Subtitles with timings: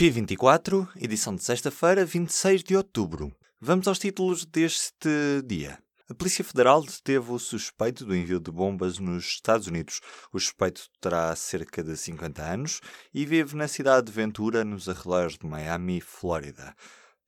[0.00, 3.30] P24, edição de sexta-feira, 26 de outubro.
[3.60, 5.78] Vamos aos títulos deste dia.
[6.08, 10.00] A Polícia Federal deteve o suspeito do envio de bombas nos Estados Unidos.
[10.32, 12.80] O suspeito terá cerca de 50 anos
[13.12, 16.74] e vive na cidade de Ventura, nos arredores de Miami, Flórida.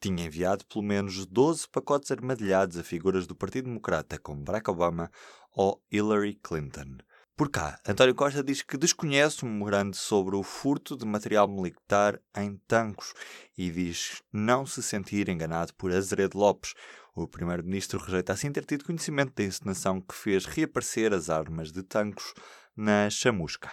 [0.00, 5.10] Tinha enviado pelo menos 12 pacotes armadilhados a figuras do Partido Democrata, como Barack Obama
[5.54, 6.96] ou Hillary Clinton.
[7.34, 12.20] Por cá, António Costa diz que desconhece um memorando sobre o furto de material militar
[12.36, 13.14] em tanques
[13.56, 16.74] e diz não se sentir enganado por Azeredo Lopes.
[17.14, 21.82] O primeiro-ministro rejeita assim ter tido conhecimento da encenação que fez reaparecer as armas de
[21.82, 22.34] tanques
[22.76, 23.72] na chamusca.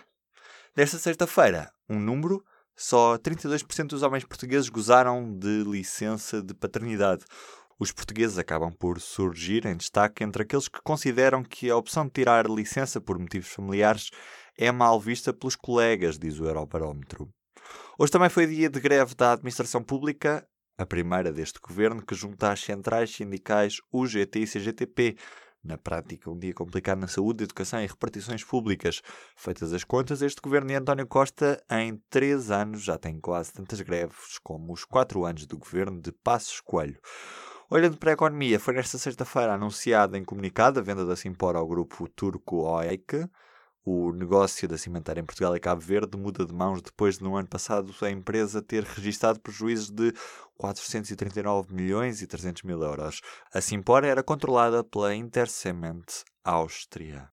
[0.73, 2.41] Desta sexta-feira, um número
[2.77, 7.25] só 32% dos homens portugueses gozaram de licença de paternidade.
[7.79, 12.11] Os portugueses acabam por surgir em destaque entre aqueles que consideram que a opção de
[12.11, 14.09] tirar licença por motivos familiares
[14.57, 17.29] é mal vista pelos colegas, diz o Eurobarómetro.
[17.97, 20.45] Hoje também foi dia de greve da administração pública,
[20.77, 25.17] a primeira deste governo, que junta as centrais sindicais UGT e CGTP.
[25.63, 29.02] Na prática, um dia complicado na saúde, educação e repartições públicas.
[29.38, 33.80] Feitas as contas, este governo de António Costa, em três anos, já tem quase tantas
[33.80, 37.00] greves como os quatro anos do governo de Passos Coelho.
[37.72, 41.67] Olhando para a economia, foi nesta sexta-feira anunciada em comunicado a venda da Simpor ao
[41.67, 43.30] grupo turco OEC.
[43.86, 47.36] O negócio da cimentária em Portugal e Cabo Verde muda de mãos depois de, no
[47.36, 50.12] ano passado, a empresa ter registado prejuízos de
[50.58, 53.22] 439 milhões e 300 mil euros.
[53.53, 56.06] A Simpor era controlada pela Intercement
[56.44, 57.30] Áustria.